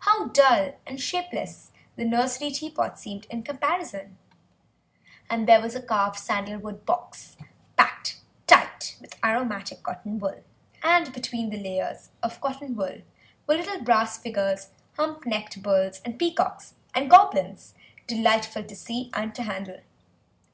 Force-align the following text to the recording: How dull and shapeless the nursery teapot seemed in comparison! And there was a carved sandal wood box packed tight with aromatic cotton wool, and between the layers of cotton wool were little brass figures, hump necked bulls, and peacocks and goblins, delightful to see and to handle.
How 0.00 0.26
dull 0.26 0.72
and 0.86 1.00
shapeless 1.00 1.72
the 1.96 2.04
nursery 2.04 2.50
teapot 2.50 2.98
seemed 2.98 3.24
in 3.30 3.42
comparison! 3.42 4.18
And 5.30 5.48
there 5.48 5.62
was 5.62 5.74
a 5.74 5.80
carved 5.80 6.18
sandal 6.18 6.58
wood 6.58 6.84
box 6.84 7.38
packed 7.74 8.20
tight 8.46 8.98
with 9.00 9.16
aromatic 9.24 9.82
cotton 9.82 10.18
wool, 10.18 10.44
and 10.82 11.10
between 11.14 11.48
the 11.48 11.56
layers 11.56 12.10
of 12.22 12.38
cotton 12.42 12.76
wool 12.76 13.00
were 13.46 13.54
little 13.54 13.80
brass 13.80 14.18
figures, 14.18 14.68
hump 14.98 15.24
necked 15.24 15.62
bulls, 15.62 16.02
and 16.04 16.18
peacocks 16.18 16.74
and 16.94 17.08
goblins, 17.08 17.72
delightful 18.06 18.64
to 18.64 18.76
see 18.76 19.10
and 19.14 19.34
to 19.34 19.44
handle. 19.44 19.80